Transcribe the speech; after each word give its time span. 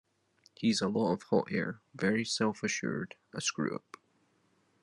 He's 0.55 0.81
a 0.81 0.87
lot 0.87 1.11
of 1.13 1.21
hot 1.29 1.49
air, 1.51 1.79
very 1.93 2.25
self-assured, 2.25 3.13
a 3.35 3.39
screw-up. 3.39 3.97